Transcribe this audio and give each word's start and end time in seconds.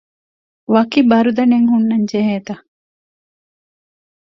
ވަކި 0.73 0.99
ބަރުދަނެއް 1.09 1.67
ހުންނަންޖެހޭތަ؟ 1.71 2.53